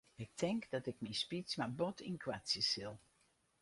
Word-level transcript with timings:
Ik 0.15 0.29
tink 0.41 0.63
dat 0.73 0.85
ik 0.91 1.01
myn 1.03 1.19
speech 1.23 1.53
mar 1.59 1.71
bot 1.79 1.97
ynkoartsje 2.09 2.61
sil. 2.71 2.93